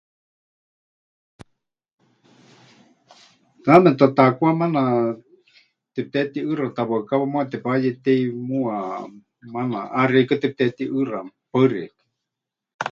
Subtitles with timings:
[3.63, 4.81] Taame tataakwá maana
[5.93, 8.75] tepɨtehetiʼɨɨxa, tawaɨkawa muuwa tepayetei muuwa,
[9.53, 11.19] maana ʼaxeikɨ́a tepɨtehetiʼɨɨxa.
[11.51, 11.91] Paɨ xeikɨ́a.